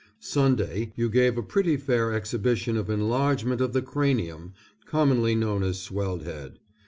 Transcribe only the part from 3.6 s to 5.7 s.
of the cranium commonly known